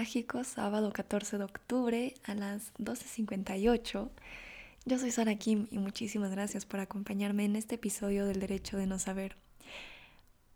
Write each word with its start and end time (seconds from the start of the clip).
mágico 0.00 0.44
sábado 0.44 0.94
14 0.94 1.36
de 1.36 1.44
octubre 1.44 2.14
a 2.24 2.34
las 2.34 2.72
12.58. 2.78 4.08
Yo 4.86 4.98
soy 4.98 5.10
Sara 5.10 5.34
Kim 5.34 5.66
y 5.70 5.78
muchísimas 5.78 6.30
gracias 6.30 6.64
por 6.64 6.80
acompañarme 6.80 7.44
en 7.44 7.54
este 7.54 7.74
episodio 7.74 8.24
del 8.24 8.40
Derecho 8.40 8.78
de 8.78 8.86
No 8.86 8.98
Saber. 8.98 9.36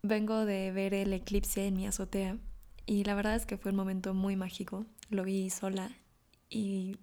Vengo 0.03 0.47
de 0.47 0.73
ver 0.73 0.95
el 0.95 1.13
eclipse 1.13 1.67
en 1.67 1.77
mi 1.77 1.87
azotea 1.87 2.39
y 2.87 3.05
la 3.05 3.15
verdad 3.15 3.37
es 3.37 3.45
que 3.45 3.59
fue 3.59 3.73
un 3.73 3.77
momento 3.77 4.15
muy 4.15 4.35
mágico. 4.35 4.87
Lo 5.11 5.25
vi 5.25 5.51
sola 5.51 5.91
y 6.49 6.97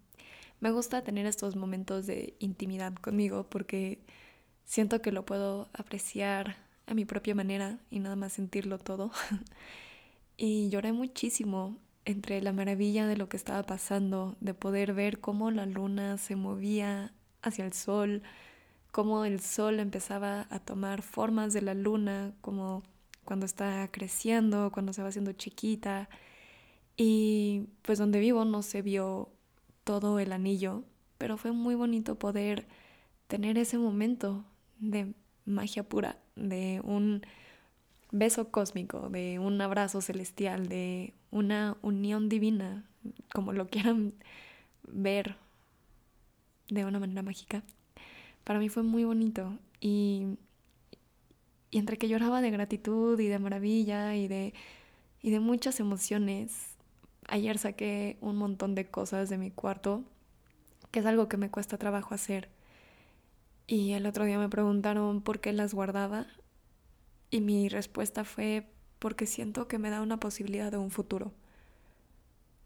me 0.61 0.71
gusta 0.71 1.03
tener 1.03 1.27
estos 1.27 1.55
momentos 1.55 2.07
de 2.07 2.33
intimidad 2.39 2.95
conmigo 2.95 3.47
porque 3.51 3.99
siento 4.65 4.99
que 4.99 5.11
lo 5.11 5.27
puedo 5.27 5.69
apreciar 5.73 6.55
a 6.87 6.95
mi 6.95 7.05
propia 7.05 7.35
manera 7.35 7.77
y 7.91 7.99
nada 7.99 8.15
más 8.15 8.33
sentirlo 8.33 8.79
todo. 8.79 9.11
y 10.37 10.69
lloré 10.69 10.91
muchísimo 10.91 11.77
entre 12.05 12.41
la 12.41 12.51
maravilla 12.53 13.07
de 13.07 13.17
lo 13.17 13.29
que 13.29 13.37
estaba 13.37 13.63
pasando, 13.63 14.35
de 14.39 14.53
poder 14.53 14.93
ver 14.93 15.19
cómo 15.19 15.51
la 15.51 15.65
luna 15.65 16.17
se 16.17 16.35
movía 16.35 17.13
hacia 17.41 17.65
el 17.65 17.73
sol, 17.73 18.23
cómo 18.91 19.25
el 19.25 19.39
sol 19.39 19.79
empezaba 19.79 20.47
a 20.49 20.59
tomar 20.59 21.01
formas 21.01 21.53
de 21.53 21.61
la 21.61 21.73
luna, 21.73 22.33
como 22.41 22.83
cuando 23.25 23.45
está 23.45 23.89
creciendo, 23.91 24.71
cuando 24.71 24.93
se 24.93 25.01
va 25.01 25.09
haciendo 25.09 25.33
chiquita. 25.33 26.09
Y 26.97 27.67
pues 27.83 27.99
donde 27.99 28.19
vivo 28.19 28.45
no 28.45 28.61
se 28.61 28.81
vio 28.81 29.29
todo 29.83 30.19
el 30.19 30.31
anillo, 30.33 30.83
pero 31.17 31.37
fue 31.37 31.51
muy 31.51 31.75
bonito 31.75 32.15
poder 32.17 32.67
tener 33.27 33.57
ese 33.57 33.77
momento 33.77 34.43
de 34.79 35.13
magia 35.45 35.83
pura, 35.83 36.17
de 36.35 36.81
un 36.83 37.21
beso 38.11 38.49
cósmico, 38.51 39.09
de 39.09 39.39
un 39.39 39.59
abrazo 39.61 40.01
celestial, 40.01 40.67
de 40.67 41.13
una 41.31 41.77
unión 41.81 42.29
divina, 42.29 42.85
como 43.33 43.53
lo 43.53 43.67
quieran 43.67 44.13
ver 44.87 45.37
de 46.69 46.85
una 46.85 46.99
manera 46.99 47.21
mágica. 47.21 47.63
Para 48.43 48.59
mí 48.59 48.69
fue 48.69 48.83
muy 48.83 49.03
bonito 49.03 49.57
y, 49.79 50.37
y 51.69 51.77
entre 51.77 51.97
que 51.97 52.07
lloraba 52.07 52.41
de 52.41 52.51
gratitud 52.51 53.19
y 53.19 53.27
de 53.27 53.39
maravilla 53.39 54.15
y 54.15 54.27
de, 54.27 54.53
y 55.21 55.31
de 55.31 55.39
muchas 55.39 55.79
emociones, 55.79 56.75
ayer 57.27 57.57
saqué 57.57 58.17
un 58.21 58.35
montón 58.35 58.75
de 58.75 58.89
cosas 58.89 59.29
de 59.29 59.37
mi 59.37 59.51
cuarto, 59.51 60.03
que 60.91 60.99
es 60.99 61.05
algo 61.05 61.29
que 61.29 61.37
me 61.37 61.49
cuesta 61.49 61.77
trabajo 61.77 62.13
hacer. 62.13 62.49
Y 63.67 63.93
el 63.93 64.05
otro 64.05 64.25
día 64.25 64.37
me 64.37 64.49
preguntaron 64.49 65.21
por 65.21 65.39
qué 65.39 65.53
las 65.53 65.73
guardaba 65.73 66.27
y 67.31 67.39
mi 67.41 67.69
respuesta 67.69 68.25
fue 68.25 68.67
porque 68.99 69.25
siento 69.25 69.67
que 69.67 69.79
me 69.79 69.89
da 69.89 70.01
una 70.01 70.19
posibilidad 70.19 70.71
de 70.71 70.77
un 70.77 70.91
futuro. 70.91 71.33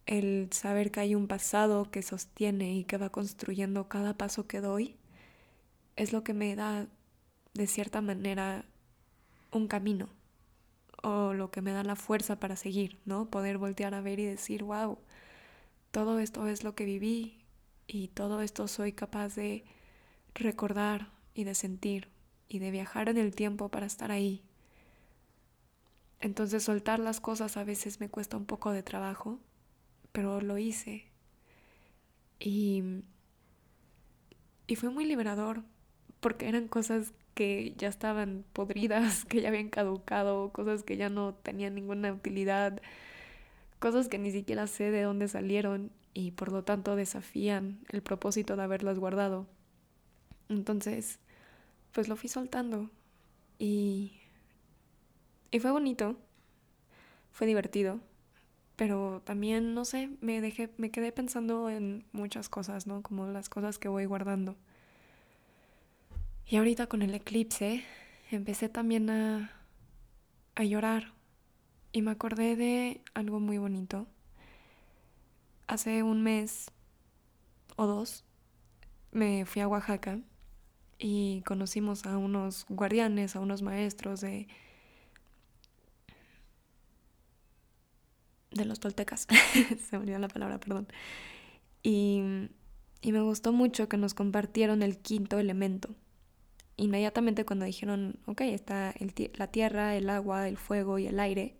El 0.08 0.50
saber 0.52 0.92
que 0.92 1.00
hay 1.00 1.16
un 1.16 1.28
pasado 1.28 1.90
que 1.92 2.02
sostiene 2.02 2.76
y 2.76 2.84
que 2.84 2.98
va 2.98 3.12
construyendo 3.12 3.88
cada 3.88 4.18
paso 4.18 4.48
que 4.48 4.60
doy 4.60 4.98
es 5.96 6.12
lo 6.12 6.24
que 6.24 6.34
me 6.34 6.56
da, 6.56 6.88
de 7.54 7.68
cierta 7.68 8.02
manera, 8.02 8.66
un 9.52 9.68
camino 9.68 10.10
o 11.04 11.34
lo 11.34 11.52
que 11.52 11.62
me 11.62 11.72
da 11.72 11.84
la 11.84 11.96
fuerza 11.96 12.40
para 12.40 12.56
seguir, 12.56 13.00
¿no? 13.06 13.30
Poder 13.30 13.58
voltear 13.60 13.94
a 13.94 14.02
ver 14.02 14.20
y 14.20 14.26
decir, 14.26 14.64
wow, 14.64 14.98
todo 15.92 16.20
esto 16.20 16.48
es 16.48 16.64
lo 16.64 16.76
que 16.76 16.86
viví 16.86 17.46
y 17.88 18.10
todo 18.10 18.42
esto 18.42 18.68
soy 18.68 18.94
capaz 18.94 19.36
de 19.36 19.64
recordar 20.34 21.12
y 21.36 21.44
de 21.44 21.54
sentir 21.54 22.10
y 22.50 22.60
de 22.60 22.72
viajar 22.72 23.10
en 23.10 23.18
el 23.18 23.36
tiempo 23.36 23.70
para 23.70 23.86
estar 23.86 24.12
ahí 24.12 24.44
entonces 26.26 26.64
soltar 26.64 26.98
las 26.98 27.22
cosas 27.22 27.56
a 27.56 27.64
veces 27.64 28.00
me 28.00 28.10
cuesta 28.10 28.36
un 28.36 28.46
poco 28.48 28.72
de 28.72 28.82
trabajo, 28.82 29.40
pero 30.12 30.42
lo 30.42 30.58
hice. 30.58 31.06
Y, 32.40 33.04
y 34.66 34.76
fue 34.76 34.90
muy 34.90 35.06
liberador, 35.06 35.62
porque 36.22 36.50
eran 36.50 36.68
cosas 36.68 37.14
que 37.36 37.76
ya 37.78 37.90
estaban 37.90 38.44
podridas, 38.54 39.24
que 39.30 39.40
ya 39.40 39.50
habían 39.50 39.70
caducado, 39.70 40.52
cosas 40.52 40.82
que 40.82 40.98
ya 40.98 41.10
no 41.10 41.36
tenían 41.36 41.76
ninguna 41.76 42.12
utilidad, 42.12 42.82
cosas 43.78 44.08
que 44.08 44.18
ni 44.18 44.32
siquiera 44.32 44.66
sé 44.66 44.90
de 44.90 45.04
dónde 45.04 45.28
salieron 45.28 45.92
y 46.16 46.32
por 46.32 46.52
lo 46.52 46.64
tanto 46.64 46.96
desafían 46.96 47.82
el 47.90 48.02
propósito 48.02 48.56
de 48.56 48.64
haberlas 48.64 48.98
guardado. 48.98 49.46
Entonces, 50.50 51.20
pues 51.92 52.08
lo 52.08 52.16
fui 52.16 52.30
soltando 52.30 52.90
y 53.60 54.25
y 55.56 55.60
fue 55.62 55.72
bonito, 55.72 56.18
fue 57.32 57.48
divertido, 57.48 58.02
pero 58.76 59.22
también, 59.24 59.74
no 59.74 59.86
sé, 59.86 60.10
me 60.20 60.42
dejé, 60.42 60.70
me 60.76 60.92
quedé 60.92 61.14
pensando 61.14 61.70
en 61.70 62.04
muchas 62.12 62.50
cosas, 62.50 62.88
¿no? 62.88 63.02
Como 63.02 63.28
las 63.28 63.48
cosas 63.48 63.80
que 63.80 63.88
voy 63.88 64.04
guardando. 64.04 64.58
Y 66.46 66.58
ahorita 66.58 66.88
con 66.88 67.02
el 67.04 67.16
eclipse 67.16 67.86
empecé 68.32 68.68
también 68.68 69.10
a, 69.10 69.50
a 70.56 70.66
llorar 70.66 71.14
y 71.94 72.02
me 72.02 72.12
acordé 72.12 72.58
de 72.58 73.00
algo 73.14 73.40
muy 73.40 73.58
bonito. 73.58 74.08
Hace 75.68 76.04
un 76.04 76.22
mes 76.22 76.70
o 77.78 77.88
dos 77.88 78.26
me 79.14 79.46
fui 79.46 79.62
a 79.62 79.70
Oaxaca 79.70 80.20
y 81.00 81.44
conocimos 81.46 82.06
a 82.06 82.18
unos 82.18 82.66
guardianes, 82.68 83.38
a 83.38 83.40
unos 83.40 83.62
maestros 83.62 84.20
de 84.20 84.50
de 88.56 88.66
los 88.66 88.80
toltecas, 88.80 89.28
se 89.90 89.98
me 89.98 90.00
olvidó 90.00 90.18
la 90.20 90.28
palabra, 90.28 90.60
perdón. 90.60 90.88
Y, 91.84 92.22
y 93.02 93.12
me 93.12 93.22
gustó 93.22 93.54
mucho 93.54 93.88
que 93.88 93.98
nos 93.98 94.16
compartieron 94.16 94.82
el 94.82 94.98
quinto 94.98 95.38
elemento. 95.38 95.90
Inmediatamente 96.78 97.46
cuando 97.46 97.66
dijeron, 97.66 98.20
ok, 98.26 98.42
está 98.42 98.92
el, 98.98 99.14
la 99.36 99.48
tierra, 99.48 99.96
el 99.96 100.10
agua, 100.10 100.48
el 100.48 100.58
fuego 100.58 100.98
y 100.98 101.08
el 101.08 101.20
aire, 101.20 101.56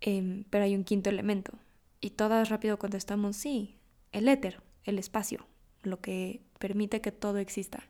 em, 0.00 0.44
pero 0.50 0.64
hay 0.64 0.76
un 0.76 0.84
quinto 0.84 1.08
elemento. 1.08 1.52
Y 2.00 2.10
todas 2.10 2.50
rápido 2.50 2.78
contestamos, 2.78 3.36
sí, 3.36 3.76
el 4.12 4.28
éter, 4.28 4.62
el 4.84 4.98
espacio, 4.98 5.46
lo 5.82 6.00
que 6.00 6.42
permite 6.58 7.00
que 7.00 7.12
todo 7.12 7.38
exista. 7.38 7.88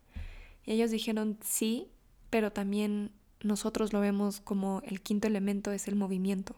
Y 0.65 0.73
ellos 0.73 0.91
dijeron, 0.91 1.39
sí, 1.43 1.89
pero 2.31 2.53
también 2.53 3.13
nosotros 3.43 3.93
lo 3.93 4.01
vemos 4.01 4.41
como 4.41 4.83
el 4.85 5.01
quinto 5.01 5.27
elemento 5.27 5.73
es 5.73 5.89
el 5.89 5.97
movimiento. 5.97 6.57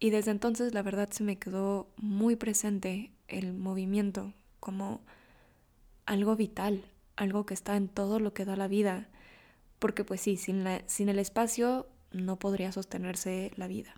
Y 0.00 0.08
desde 0.10 0.30
entonces 0.30 0.72
la 0.72 0.82
verdad 0.82 1.10
se 1.10 1.22
me 1.22 1.38
quedó 1.38 1.92
muy 1.96 2.34
presente 2.34 3.12
el 3.28 3.52
movimiento 3.52 4.32
como 4.58 5.02
algo 6.06 6.34
vital, 6.36 6.84
algo 7.16 7.44
que 7.44 7.54
está 7.54 7.76
en 7.76 7.88
todo 7.88 8.18
lo 8.18 8.32
que 8.32 8.46
da 8.46 8.56
la 8.56 8.66
vida, 8.66 9.08
porque 9.78 10.02
pues 10.02 10.22
sí, 10.22 10.38
sin, 10.38 10.64
la, 10.64 10.82
sin 10.86 11.10
el 11.10 11.18
espacio 11.18 11.86
no 12.12 12.38
podría 12.38 12.72
sostenerse 12.72 13.52
la 13.56 13.68
vida. 13.68 13.94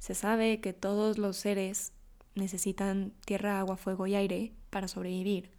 Se 0.00 0.16
sabe 0.16 0.60
que 0.60 0.72
todos 0.72 1.16
los 1.16 1.36
seres 1.36 1.92
necesitan 2.34 3.12
tierra, 3.24 3.60
agua, 3.60 3.76
fuego 3.76 4.08
y 4.08 4.16
aire 4.16 4.52
para 4.70 4.88
sobrevivir, 4.88 5.52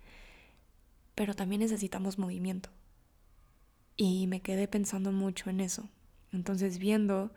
pero 1.16 1.34
también 1.34 1.62
necesitamos 1.62 2.20
movimiento. 2.20 2.70
Y 3.96 4.28
me 4.28 4.42
quedé 4.42 4.68
pensando 4.68 5.14
mucho 5.14 5.50
en 5.50 5.62
eso. 5.62 5.90
Entonces 6.34 6.78
viendo 6.78 7.32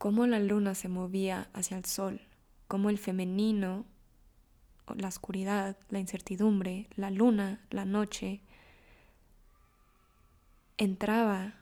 cómo 0.00 0.26
la 0.26 0.40
luna 0.40 0.74
se 0.74 0.88
movía 0.88 1.50
hacia 1.52 1.76
el 1.76 1.84
sol, 1.84 2.22
cómo 2.68 2.88
el 2.88 2.96
femenino, 2.96 3.84
la 4.96 5.08
oscuridad, 5.08 5.76
la 5.90 5.98
incertidumbre, 5.98 6.88
la 6.96 7.10
luna, 7.10 7.60
la 7.68 7.84
noche, 7.84 8.40
entraba 10.78 11.52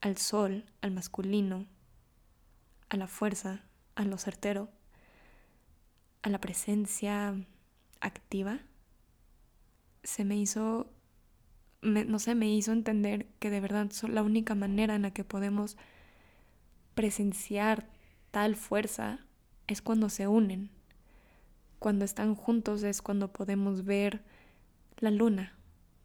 al 0.00 0.16
sol, 0.16 0.64
al 0.80 0.90
masculino, 0.90 1.66
a 2.88 2.96
la 2.96 3.06
fuerza, 3.06 3.62
a 3.94 4.02
lo 4.02 4.18
certero, 4.18 4.68
a 6.22 6.30
la 6.30 6.40
presencia 6.40 7.36
activa, 8.00 8.58
se 10.02 10.24
me 10.24 10.36
hizo, 10.36 10.90
no 11.82 12.18
sé, 12.18 12.34
me 12.34 12.50
hizo 12.52 12.72
entender 12.72 13.26
que 13.38 13.50
de 13.50 13.60
verdad 13.60 13.88
la 14.08 14.24
única 14.24 14.56
manera 14.56 14.96
en 14.96 15.02
la 15.02 15.12
que 15.12 15.22
podemos 15.22 15.76
presenciar 16.98 17.86
tal 18.32 18.56
fuerza 18.56 19.20
es 19.68 19.82
cuando 19.82 20.08
se 20.08 20.26
unen. 20.26 20.68
Cuando 21.78 22.04
están 22.04 22.34
juntos 22.34 22.82
es 22.82 23.02
cuando 23.02 23.32
podemos 23.32 23.84
ver 23.84 24.24
la 24.96 25.12
luna. 25.12 25.56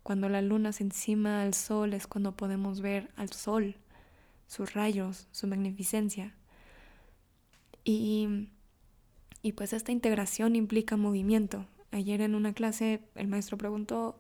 Cuando 0.04 0.30
la 0.30 0.44
luna 0.44 0.72
se 0.72 0.84
encima 0.84 1.42
al 1.42 1.56
sol 1.56 1.96
es 1.96 2.06
cuando 2.06 2.38
podemos 2.38 2.82
ver 2.82 3.10
al 3.16 3.32
sol, 3.32 3.76
sus 4.46 4.76
rayos, 4.76 5.28
su 5.32 5.48
magnificencia. 5.48 6.36
Y, 7.84 8.50
y 9.42 9.54
pues 9.54 9.74
esta 9.74 9.92
integración 9.92 10.56
implica 10.56 10.96
movimiento. 10.96 11.66
Ayer 11.90 12.22
en 12.22 12.36
una 12.36 12.54
clase 12.54 13.02
el 13.16 13.28
maestro 13.28 13.58
preguntó, 13.58 14.20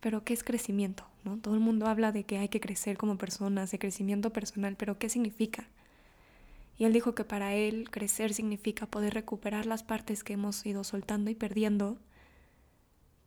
¿pero 0.00 0.22
qué 0.22 0.34
es 0.34 0.44
crecimiento? 0.44 1.06
¿No? 1.24 1.38
Todo 1.38 1.54
el 1.54 1.60
mundo 1.60 1.86
habla 1.86 2.12
de 2.12 2.24
que 2.24 2.36
hay 2.36 2.50
que 2.50 2.60
crecer 2.60 2.98
como 2.98 3.16
personas, 3.16 3.70
de 3.70 3.78
crecimiento 3.78 4.34
personal, 4.34 4.76
pero 4.76 4.98
¿qué 4.98 5.08
significa? 5.08 5.66
Y 6.80 6.86
él 6.86 6.94
dijo 6.94 7.14
que 7.14 7.26
para 7.26 7.54
él 7.54 7.90
crecer 7.90 8.32
significa 8.32 8.86
poder 8.86 9.12
recuperar 9.12 9.66
las 9.66 9.82
partes 9.82 10.24
que 10.24 10.32
hemos 10.32 10.64
ido 10.64 10.82
soltando 10.82 11.30
y 11.30 11.34
perdiendo 11.34 11.98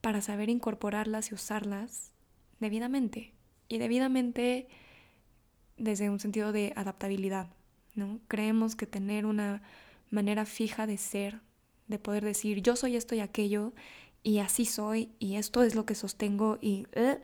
para 0.01 0.23
saber 0.23 0.49
incorporarlas 0.49 1.29
y 1.29 1.35
usarlas 1.35 2.13
debidamente. 2.59 3.31
Y 3.69 3.77
debidamente 3.77 4.67
desde 5.77 6.09
un 6.09 6.19
sentido 6.19 6.51
de 6.51 6.73
adaptabilidad, 6.75 7.45
¿no? 7.93 8.19
Creemos 8.27 8.75
que 8.75 8.87
tener 8.87 9.27
una 9.27 9.61
manera 10.09 10.45
fija 10.45 10.87
de 10.87 10.97
ser, 10.97 11.39
de 11.87 11.99
poder 11.99 12.25
decir 12.25 12.63
yo 12.63 12.75
soy 12.75 12.95
esto 12.95 13.13
y 13.13 13.19
aquello 13.19 13.71
y 14.23 14.39
así 14.39 14.65
soy 14.65 15.11
y 15.19 15.35
esto 15.35 15.61
es 15.61 15.75
lo 15.75 15.85
que 15.85 15.93
sostengo 15.93 16.57
y 16.59 16.87
eh, 16.93 17.19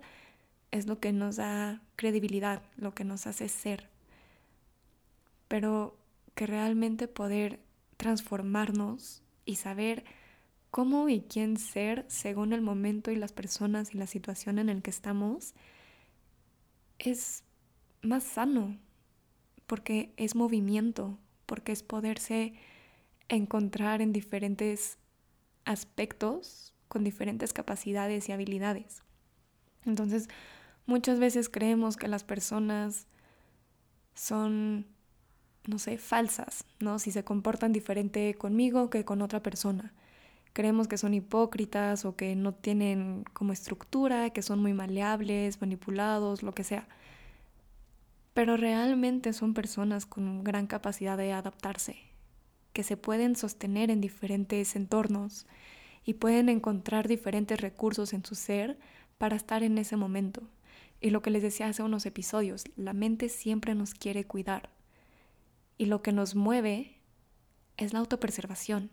es 0.70 0.86
lo 0.86 1.00
que 1.00 1.12
nos 1.12 1.38
da 1.38 1.82
credibilidad, 1.96 2.62
lo 2.78 2.94
que 2.94 3.04
nos 3.04 3.26
hace 3.26 3.50
ser. 3.50 3.90
Pero 5.48 5.99
que 6.40 6.48
realmente 6.48 7.10
poder 7.10 7.60
transformarnos 7.98 9.24
y 9.44 9.56
saber 9.56 10.06
cómo 10.72 11.10
y 11.10 11.20
quién 11.20 11.58
ser 11.58 12.06
según 12.08 12.54
el 12.54 12.62
momento 12.62 13.12
y 13.12 13.18
las 13.18 13.34
personas 13.34 13.94
y 13.94 13.98
la 13.98 14.08
situación 14.08 14.58
en 14.58 14.70
el 14.70 14.82
que 14.82 14.90
estamos 14.90 15.54
es 16.98 17.44
más 18.02 18.24
sano, 18.24 18.78
porque 19.68 20.14
es 20.16 20.34
movimiento, 20.34 21.20
porque 21.46 21.74
es 21.74 21.84
poderse 21.84 22.54
encontrar 23.28 24.02
en 24.02 24.14
diferentes 24.14 24.98
aspectos 25.66 26.74
con 26.88 27.04
diferentes 27.04 27.52
capacidades 27.52 28.30
y 28.30 28.32
habilidades. 28.32 29.04
Entonces, 29.86 30.30
muchas 30.86 31.20
veces 31.20 31.50
creemos 31.50 31.98
que 31.98 32.08
las 32.08 32.24
personas 32.24 33.08
son, 34.14 34.88
no 35.70 35.80
sé, 35.80 35.98
falsas, 35.98 36.66
¿no? 36.80 37.00
Si 37.00 37.12
se 37.12 37.24
comportan 37.24 37.72
diferente 37.72 38.34
conmigo 38.36 38.90
que 38.90 39.06
con 39.06 39.22
otra 39.22 39.42
persona. 39.42 39.94
Creemos 40.54 40.88
que 40.88 40.98
son 40.98 41.14
hipócritas 41.14 42.06
o 42.06 42.16
que 42.16 42.36
no 42.36 42.54
tienen 42.54 43.24
como 43.34 43.54
estructura, 43.54 44.32
que 44.32 44.42
son 44.42 44.62
muy 44.62 44.74
maleables, 44.74 45.62
manipulados, 45.62 46.44
lo 46.44 46.54
que 46.54 46.64
sea 46.64 46.88
pero 48.40 48.56
realmente 48.56 49.34
son 49.34 49.54
personas 49.54 50.06
con 50.06 50.46
gran 50.46 50.66
capacidad 50.66 51.18
de 51.18 51.34
adaptarse, 51.34 51.98
que 52.72 52.84
se 52.84 52.96
pueden 52.96 53.36
sostener 53.36 53.92
en 53.92 54.00
diferentes 54.00 54.78
entornos 54.78 55.46
y 56.06 56.14
pueden 56.14 56.48
encontrar 56.48 57.10
diferentes 57.10 57.60
recursos 57.60 58.14
en 58.14 58.24
su 58.24 58.36
ser 58.36 58.80
para 59.18 59.36
estar 59.36 59.62
en 59.62 59.78
ese 59.78 59.98
momento. 59.98 60.42
Y 61.02 61.10
lo 61.10 61.22
que 61.22 61.32
les 61.32 61.44
decía 61.44 61.68
hace 61.68 61.84
unos 61.84 62.06
episodios, 62.06 62.64
la 62.78 62.94
mente 62.94 63.28
siempre 63.28 63.76
nos 63.76 63.94
quiere 63.94 64.24
cuidar. 64.24 64.70
Y 65.80 65.88
lo 65.88 66.04
que 66.04 66.12
nos 66.12 66.36
mueve 66.36 67.00
es 67.78 67.94
la 67.94 68.00
autopreservación. 68.00 68.92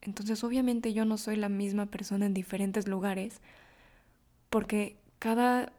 Entonces 0.00 0.42
obviamente 0.42 0.92
yo 0.92 1.04
no 1.04 1.16
soy 1.16 1.36
la 1.36 1.48
misma 1.48 1.86
persona 1.86 2.26
en 2.26 2.34
diferentes 2.34 2.88
lugares, 2.88 3.40
porque 4.50 4.96
cada 5.20 5.72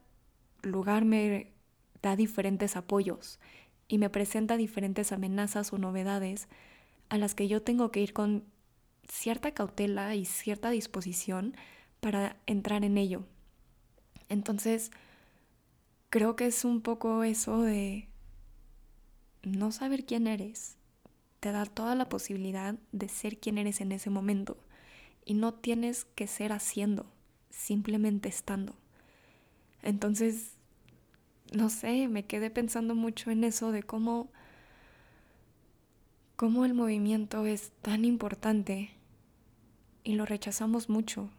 lugar 0.61 1.03
me 1.03 1.51
da 2.01 2.15
diferentes 2.15 2.77
apoyos 2.77 3.39
y 3.89 3.97
me 3.97 4.09
presenta 4.09 4.55
diferentes 4.55 5.11
amenazas 5.11 5.73
o 5.73 5.77
novedades 5.77 6.47
a 7.09 7.17
las 7.17 7.35
que 7.35 7.49
yo 7.49 7.61
tengo 7.61 7.91
que 7.91 8.01
ir 8.01 8.13
con 8.13 8.45
cierta 9.09 9.51
cautela 9.51 10.15
y 10.15 10.25
cierta 10.25 10.69
disposición 10.69 11.55
para 11.99 12.37
entrar 12.45 12.83
en 12.85 12.97
ello. 12.97 13.25
Entonces, 14.29 14.91
creo 16.09 16.35
que 16.35 16.45
es 16.45 16.63
un 16.63 16.81
poco 16.81 17.23
eso 17.23 17.61
de 17.61 18.07
no 19.43 19.71
saber 19.71 20.05
quién 20.05 20.27
eres. 20.27 20.77
Te 21.39 21.51
da 21.51 21.65
toda 21.65 21.95
la 21.95 22.09
posibilidad 22.09 22.75
de 22.91 23.09
ser 23.09 23.37
quien 23.37 23.57
eres 23.57 23.81
en 23.81 23.91
ese 23.91 24.09
momento. 24.09 24.57
Y 25.25 25.35
no 25.35 25.53
tienes 25.53 26.05
que 26.05 26.27
ser 26.27 26.51
haciendo, 26.51 27.05
simplemente 27.49 28.29
estando. 28.29 28.75
Entonces, 29.81 30.53
no 31.53 31.69
sé, 31.69 32.07
me 32.07 32.25
quedé 32.25 32.49
pensando 32.49 32.95
mucho 32.95 33.29
en 33.29 33.43
eso 33.43 33.71
de 33.71 33.83
cómo, 33.83 34.31
cómo 36.35 36.65
el 36.65 36.73
movimiento 36.73 37.45
es 37.45 37.71
tan 37.81 38.05
importante 38.05 38.91
y 40.03 40.15
lo 40.15 40.25
rechazamos 40.25 40.89
mucho, 40.89 41.29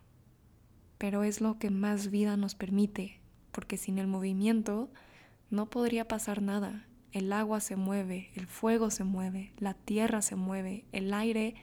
pero 0.98 1.24
es 1.24 1.40
lo 1.40 1.58
que 1.58 1.70
más 1.70 2.10
vida 2.10 2.36
nos 2.36 2.54
permite, 2.54 3.20
porque 3.52 3.76
sin 3.76 3.98
el 3.98 4.06
movimiento 4.06 4.90
no 5.50 5.68
podría 5.68 6.06
pasar 6.08 6.42
nada. 6.42 6.86
El 7.14 7.32
agua 7.32 7.60
se 7.60 7.76
mueve, 7.76 8.32
el 8.34 8.48
fuego 8.48 8.90
se 8.90 9.04
mueve, 9.04 9.52
la 9.58 9.74
tierra 9.74 10.20
se 10.20 10.34
mueve, 10.34 10.84
el 10.90 11.14
aire 11.14 11.54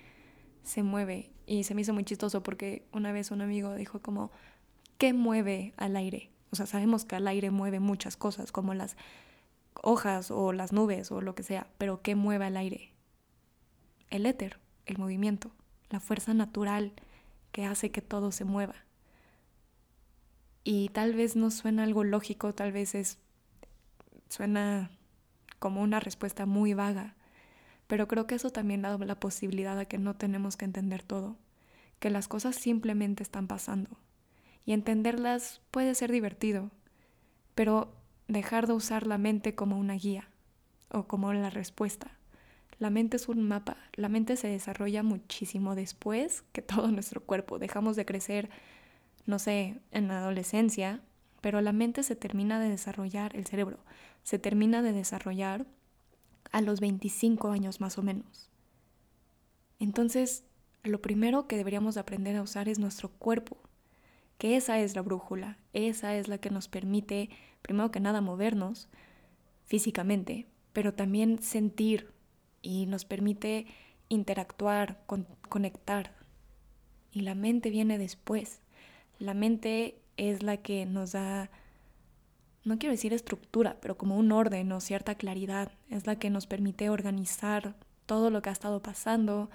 se 0.64 0.82
mueve. 0.82 1.30
Y 1.46 1.66
se 1.66 1.76
me 1.76 1.82
hizo 1.82 1.94
muy 1.94 2.06
chistoso 2.06 2.42
porque 2.42 2.88
una 2.94 3.12
vez 3.12 3.32
un 3.32 3.42
amigo 3.42 3.76
dijo 3.76 4.02
como, 4.02 4.32
¿qué 4.98 5.12
mueve 5.12 5.74
al 5.76 5.98
aire? 5.98 6.32
O 6.52 6.56
sea, 6.56 6.68
sabemos 6.68 7.04
que 7.04 7.18
el 7.18 7.28
aire 7.28 7.52
mueve 7.52 7.82
muchas 7.82 8.16
cosas, 8.16 8.54
como 8.54 8.74
las 8.74 8.96
hojas 9.74 10.32
o 10.32 10.54
las 10.54 10.72
nubes 10.72 11.12
o 11.12 11.20
lo 11.20 11.36
que 11.36 11.44
sea, 11.44 11.68
pero 11.78 12.02
¿qué 12.02 12.16
mueve 12.16 12.48
el 12.48 12.56
aire? 12.56 12.94
El 14.10 14.26
éter, 14.26 14.58
el 14.86 15.00
movimiento, 15.00 15.52
la 15.90 16.00
fuerza 16.00 16.34
natural 16.34 16.94
que 17.52 17.66
hace 17.66 17.92
que 17.92 18.02
todo 18.02 18.32
se 18.32 18.46
mueva. 18.46 18.76
Y 20.64 20.88
tal 20.94 21.14
vez 21.14 21.36
no 21.36 21.52
suena 21.52 21.84
algo 21.84 22.06
lógico, 22.06 22.54
tal 22.56 22.72
vez 22.72 22.96
es 22.96 23.18
suena 24.30 24.92
como 25.62 25.84
una 25.84 26.00
respuesta 26.00 26.48
muy 26.48 26.74
vaga, 26.74 27.14
pero 27.86 28.08
creo 28.08 28.26
que 28.26 28.34
eso 28.34 28.50
también 28.50 28.82
da 28.82 28.98
la 28.98 29.20
posibilidad 29.20 29.78
de 29.78 29.86
que 29.86 30.00
no 30.00 30.16
tenemos 30.16 30.58
que 30.58 30.66
entender 30.66 31.04
todo, 31.04 31.38
que 32.00 32.10
las 32.10 32.28
cosas 32.28 32.56
simplemente 32.56 33.22
están 33.22 33.46
pasando 33.46 33.92
y 34.66 34.74
entenderlas 34.74 35.62
puede 35.70 35.94
ser 35.94 36.12
divertido, 36.12 36.72
pero 37.54 37.94
dejar 38.28 38.66
de 38.66 38.74
usar 38.74 39.06
la 39.06 39.20
mente 39.20 39.54
como 39.54 39.78
una 39.78 39.94
guía 39.94 40.30
o 40.90 41.04
como 41.04 41.32
la 41.32 41.52
respuesta. 41.52 42.18
La 42.80 42.90
mente 42.90 43.18
es 43.18 43.28
un 43.28 43.48
mapa, 43.48 43.78
la 43.94 44.10
mente 44.10 44.38
se 44.38 44.48
desarrolla 44.48 45.04
muchísimo 45.04 45.76
después 45.76 46.44
que 46.54 46.64
todo 46.64 46.88
nuestro 46.92 47.22
cuerpo. 47.22 47.60
Dejamos 47.60 47.96
de 47.96 48.06
crecer, 48.08 48.50
no 49.28 49.38
sé, 49.38 49.80
en 49.92 50.08
la 50.08 50.18
adolescencia, 50.18 51.02
pero 51.42 51.60
la 51.62 51.74
mente 51.74 52.04
se 52.04 52.16
termina 52.16 52.60
de 52.60 52.70
desarrollar, 52.70 53.36
el 53.36 53.46
cerebro 53.46 53.80
se 54.24 54.40
termina 54.40 54.82
de 54.82 54.94
desarrollar 54.94 55.66
a 56.52 56.62
los 56.62 56.80
25 56.80 57.50
años 57.50 57.82
más 57.82 57.98
o 57.98 58.04
menos. 58.04 58.50
Entonces, 59.80 60.44
lo 60.84 61.02
primero 61.02 61.48
que 61.48 61.58
deberíamos 61.58 61.98
aprender 61.98 62.36
a 62.36 62.42
usar 62.42 62.70
es 62.70 62.80
nuestro 62.80 63.10
cuerpo, 63.10 63.58
que 64.38 64.56
esa 64.56 64.80
es 64.80 64.96
la 64.96 65.02
brújula, 65.02 65.58
esa 65.74 66.16
es 66.16 66.28
la 66.28 66.38
que 66.38 66.50
nos 66.50 66.68
permite, 66.68 67.30
primero 67.62 67.92
que 67.92 68.00
nada, 68.00 68.22
movernos 68.22 68.90
físicamente, 69.66 70.48
pero 70.74 70.94
también 70.94 71.42
sentir 71.42 72.12
y 72.62 72.86
nos 72.86 73.06
permite 73.06 73.68
interactuar, 74.10 75.04
conectar. 75.50 76.16
Y 77.12 77.22
la 77.22 77.36
mente 77.36 77.70
viene 77.70 77.98
después. 77.98 78.62
La 79.20 79.34
mente 79.34 80.02
es 80.30 80.44
la 80.44 80.58
que 80.58 80.86
nos 80.86 81.14
da, 81.14 81.50
no 82.64 82.78
quiero 82.78 82.92
decir 82.92 83.12
estructura, 83.12 83.78
pero 83.82 83.98
como 83.98 84.18
un 84.18 84.32
orden 84.32 84.72
o 84.72 84.80
cierta 84.80 85.16
claridad. 85.16 85.72
Es 85.90 86.06
la 86.06 86.18
que 86.18 86.30
nos 86.30 86.46
permite 86.46 86.92
organizar 86.92 87.76
todo 88.06 88.30
lo 88.30 88.44
que 88.44 88.50
ha 88.50 88.54
estado 88.54 88.84
pasando, 88.84 89.50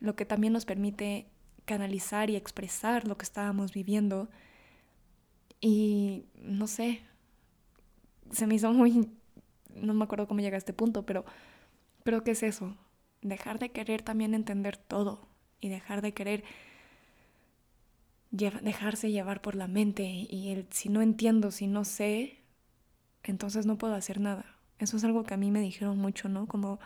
lo 0.00 0.16
que 0.16 0.24
también 0.24 0.52
nos 0.52 0.64
permite 0.64 1.28
canalizar 1.66 2.30
y 2.30 2.36
expresar 2.36 3.06
lo 3.06 3.16
que 3.16 3.22
estábamos 3.22 3.72
viviendo. 3.72 4.28
Y 5.60 6.24
no 6.34 6.66
sé, 6.66 7.02
se 8.32 8.48
me 8.48 8.56
hizo 8.56 8.72
muy, 8.72 9.08
no 9.72 9.94
me 9.94 10.02
acuerdo 10.02 10.26
cómo 10.26 10.40
llega 10.40 10.56
a 10.56 10.58
este 10.58 10.72
punto, 10.72 11.06
pero 11.06 11.24
creo 12.02 12.24
que 12.24 12.32
es 12.32 12.42
eso, 12.42 12.76
dejar 13.20 13.60
de 13.60 13.70
querer 13.70 14.02
también 14.02 14.34
entender 14.34 14.76
todo 14.76 15.28
y 15.60 15.68
dejar 15.68 16.02
de 16.02 16.12
querer 16.12 16.42
dejarse 18.32 19.10
llevar 19.10 19.42
por 19.42 19.54
la 19.54 19.68
mente 19.68 20.04
y 20.28 20.50
el 20.50 20.66
si 20.70 20.88
no 20.88 21.02
entiendo, 21.02 21.50
si 21.50 21.66
no 21.66 21.84
sé, 21.84 22.38
entonces 23.22 23.66
no 23.66 23.78
puedo 23.78 23.94
hacer 23.94 24.20
nada. 24.20 24.56
Eso 24.78 24.96
es 24.96 25.04
algo 25.04 25.22
que 25.22 25.34
a 25.34 25.36
mí 25.36 25.50
me 25.50 25.60
dijeron 25.60 25.98
mucho, 25.98 26.28
¿no? 26.28 26.46
Como 26.46 26.80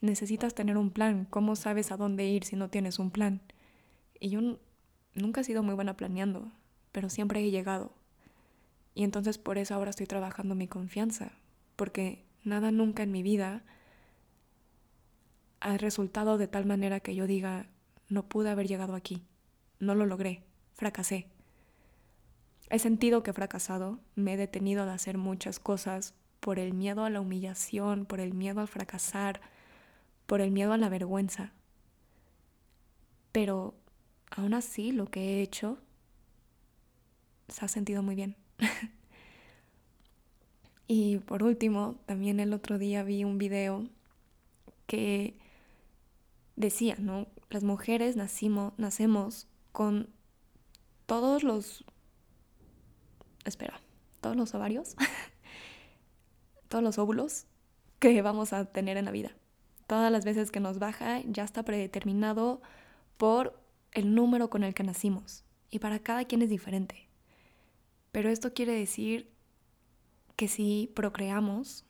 necesitas 0.00 0.54
tener 0.54 0.78
un 0.78 0.90
plan, 0.90 1.26
¿cómo 1.28 1.56
sabes 1.56 1.92
a 1.92 1.96
dónde 1.96 2.26
ir 2.26 2.44
si 2.44 2.56
no 2.56 2.70
tienes 2.70 2.98
un 2.98 3.10
plan? 3.10 3.42
Y 4.20 4.30
yo 4.30 4.40
nunca 5.14 5.40
he 5.40 5.44
sido 5.44 5.62
muy 5.62 5.74
buena 5.74 5.96
planeando, 5.96 6.50
pero 6.92 7.10
siempre 7.10 7.40
he 7.40 7.50
llegado. 7.50 7.92
Y 8.94 9.04
entonces 9.04 9.38
por 9.38 9.58
eso 9.58 9.74
ahora 9.74 9.90
estoy 9.90 10.06
trabajando 10.06 10.54
mi 10.54 10.68
confianza, 10.68 11.32
porque 11.76 12.24
nada 12.44 12.70
nunca 12.70 13.02
en 13.02 13.10
mi 13.10 13.22
vida 13.22 13.64
ha 15.60 15.76
resultado 15.78 16.38
de 16.38 16.48
tal 16.48 16.64
manera 16.64 17.00
que 17.00 17.14
yo 17.14 17.26
diga, 17.26 17.66
no 18.08 18.28
pude 18.28 18.50
haber 18.50 18.68
llegado 18.68 18.94
aquí, 18.94 19.22
no 19.78 19.94
lo 19.94 20.06
logré, 20.06 20.42
fracasé. 20.74 21.26
He 22.70 22.78
sentido 22.78 23.22
que 23.22 23.30
he 23.30 23.34
fracasado, 23.34 24.00
me 24.14 24.34
he 24.34 24.36
detenido 24.36 24.86
de 24.86 24.92
hacer 24.92 25.18
muchas 25.18 25.58
cosas 25.58 26.14
por 26.40 26.58
el 26.58 26.72
miedo 26.72 27.04
a 27.04 27.10
la 27.10 27.20
humillación, 27.20 28.06
por 28.06 28.18
el 28.18 28.34
miedo 28.34 28.60
al 28.60 28.68
fracasar, 28.68 29.40
por 30.26 30.40
el 30.40 30.50
miedo 30.50 30.72
a 30.72 30.78
la 30.78 30.88
vergüenza. 30.88 31.52
Pero 33.30 33.74
aún 34.30 34.54
así 34.54 34.92
lo 34.92 35.06
que 35.06 35.20
he 35.20 35.42
hecho 35.42 35.78
se 37.48 37.64
ha 37.64 37.68
sentido 37.68 38.02
muy 38.02 38.14
bien. 38.14 38.36
y 40.86 41.18
por 41.18 41.42
último, 41.42 42.00
también 42.06 42.40
el 42.40 42.52
otro 42.52 42.78
día 42.78 43.02
vi 43.02 43.24
un 43.24 43.38
video 43.38 43.86
que 44.86 45.36
decía, 46.56 46.96
¿no? 46.98 47.28
Las 47.50 47.64
mujeres 47.64 48.16
nacimos, 48.16 48.72
nacemos 48.78 49.46
con 49.72 50.08
todos 51.06 51.42
los... 51.42 51.84
Espera, 53.44 53.80
todos 54.20 54.36
los 54.36 54.54
ovarios, 54.54 54.96
todos 56.68 56.82
los 56.82 56.98
óvulos 56.98 57.46
que 57.98 58.22
vamos 58.22 58.52
a 58.52 58.64
tener 58.66 58.96
en 58.96 59.04
la 59.04 59.10
vida. 59.10 59.32
Todas 59.86 60.10
las 60.10 60.24
veces 60.24 60.50
que 60.50 60.60
nos 60.60 60.78
baja 60.78 61.20
ya 61.24 61.44
está 61.44 61.64
predeterminado 61.64 62.62
por 63.16 63.60
el 63.92 64.14
número 64.14 64.50
con 64.50 64.64
el 64.64 64.74
que 64.74 64.84
nacimos. 64.84 65.44
Y 65.70 65.78
para 65.78 65.98
cada 65.98 66.24
quien 66.24 66.42
es 66.42 66.50
diferente. 66.50 67.08
Pero 68.10 68.28
esto 68.28 68.52
quiere 68.52 68.72
decir 68.72 69.30
que 70.36 70.48
si 70.48 70.90
procreamos, 70.94 71.84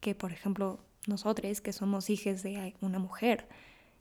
que 0.00 0.14
por 0.14 0.32
ejemplo 0.32 0.84
nosotros, 1.06 1.60
que 1.60 1.72
somos 1.72 2.10
hijos 2.10 2.42
de 2.42 2.74
una 2.80 2.98
mujer, 2.98 3.48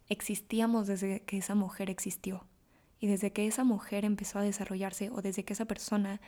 existíamos 0.10 0.88
desde 0.88 1.22
que 1.24 1.38
esa 1.38 1.56
mujer 1.56 1.90
existió. 1.90 2.46
Y 3.02 3.08
desde 3.08 3.34
que 3.34 3.48
esa 3.48 3.64
mujer 3.64 4.06
empezó 4.06 4.40
a 4.40 4.44
desarrollarse 4.44 5.10
o 5.10 5.22
desde 5.22 5.44
que 5.44 5.54
esa 5.54 5.66
persona 5.66 6.22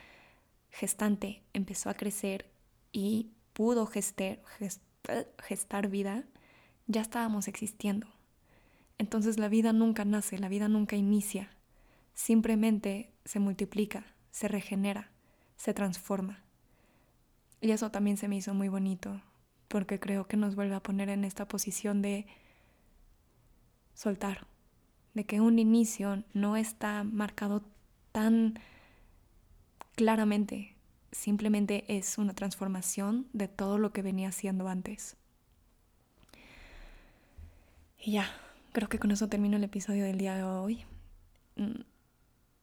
gestante 0.71 1.43
empezó 1.53 1.91
a 1.91 1.93
crecer 1.93 2.51
y 2.91 3.31
pudo 3.53 3.85
gestar, 3.85 4.41
gestar 5.37 5.87
vida, 5.87 6.25
ya 6.87 7.01
estábamos 7.01 7.47
existiendo. 7.47 8.07
Entonces 8.97 9.37
la 9.37 9.49
vida 9.49 9.71
nunca 9.71 10.03
nace, 10.03 10.39
la 10.39 10.49
vida 10.49 10.67
nunca 10.67 10.95
inicia, 10.95 11.55
simplemente 12.15 13.13
se 13.23 13.39
multiplica, 13.39 14.05
se 14.31 14.47
regenera, 14.47 15.11
se 15.57 15.75
transforma. 15.75 16.43
Y 17.61 17.69
eso 17.69 17.91
también 17.91 18.17
se 18.17 18.27
me 18.27 18.35
hizo 18.35 18.55
muy 18.55 18.67
bonito, 18.67 19.21
porque 19.67 19.99
creo 19.99 20.27
que 20.27 20.37
nos 20.37 20.55
vuelve 20.55 20.73
a 20.73 20.83
poner 20.83 21.09
en 21.09 21.23
esta 21.23 21.47
posición 21.47 22.01
de 22.01 22.25
soltar, 23.93 24.47
de 25.13 25.25
que 25.25 25.41
un 25.41 25.59
inicio 25.59 26.23
no 26.33 26.57
está 26.57 27.03
marcado 27.03 27.63
tan 28.11 28.59
claramente, 29.95 30.75
simplemente 31.11 31.85
es 31.87 32.17
una 32.17 32.33
transformación 32.33 33.27
de 33.33 33.47
todo 33.47 33.77
lo 33.77 33.91
que 33.91 34.01
venía 34.01 34.31
siendo 34.31 34.67
antes. 34.67 35.15
Y 37.99 38.13
ya, 38.13 38.29
creo 38.73 38.89
que 38.89 38.99
con 38.99 39.11
eso 39.11 39.29
termino 39.29 39.57
el 39.57 39.63
episodio 39.63 40.03
del 40.03 40.17
día 40.17 40.35
de 40.35 40.43
hoy. 40.43 40.83
Mm, 41.55 41.81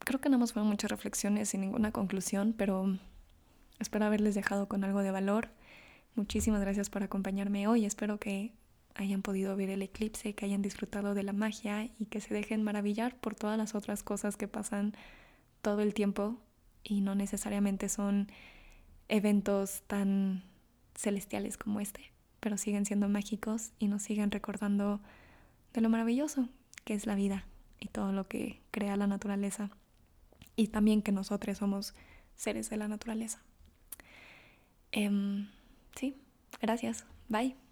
creo 0.00 0.21
que 0.21 0.28
no 0.28 0.37
hemos 0.37 0.52
fueron 0.52 0.69
muchas 0.69 0.90
reflexiones 0.90 1.49
sin 1.49 1.62
ninguna 1.62 1.92
conclusión, 1.92 2.54
pero 2.57 2.99
espero 3.78 4.04
haberles 4.04 4.35
dejado 4.35 4.69
con 4.69 4.85
algo 4.85 5.02
de 5.02 5.11
valor. 5.11 5.49
Muchísimas 6.16 6.61
gracias 6.61 6.90
por 6.90 7.02
acompañarme 7.02 7.69
hoy. 7.69 7.87
Espero 7.87 8.19
que 8.19 8.52
hayan 8.94 9.23
podido 9.23 9.56
ver 9.56 9.70
el 9.70 9.82
eclipse, 9.82 10.35
que 10.35 10.44
hayan 10.44 10.62
disfrutado 10.62 11.14
de 11.14 11.23
la 11.23 11.32
magia 11.32 11.85
y 11.85 12.06
que 12.06 12.20
se 12.20 12.35
dejen 12.35 12.62
maravillar 12.62 13.16
por 13.16 13.35
todas 13.35 13.56
las 13.56 13.75
otras 13.75 14.02
cosas 14.02 14.37
que 14.37 14.49
pasan 14.49 14.94
todo 15.62 15.80
el 15.80 15.94
tiempo 15.94 16.38
y 16.82 17.00
no 17.00 17.14
necesariamente 17.14 17.88
son 17.88 18.28
eventos 19.09 19.82
tan 19.87 20.42
celestiales 20.94 21.56
como 21.56 21.80
este, 21.80 22.12
pero 22.40 22.56
siguen 22.56 22.87
siendo 22.87 23.09
mágicos 23.09 23.73
y 23.78 23.88
nos 23.88 24.02
siguen 24.02 24.30
recordando 24.30 25.00
de 25.73 25.80
lo 25.80 25.88
maravilloso 25.88 26.49
que 26.85 26.94
es 26.94 27.06
la 27.06 27.14
vida 27.14 27.47
y 27.78 27.88
todo 27.88 28.12
lo 28.12 28.28
que 28.28 28.61
crea 28.70 28.97
la 28.97 29.06
naturaleza 29.06 29.70
y 30.56 30.68
también 30.68 31.02
que 31.02 31.12
nosotros 31.12 31.59
somos 31.59 31.94
seres 32.37 32.70
de 32.70 32.76
la 32.76 32.88
naturaleza. 32.88 33.40
Em, 34.92 35.49
sí, 35.94 36.16
gracias. 36.61 37.06
Bye. 37.28 37.69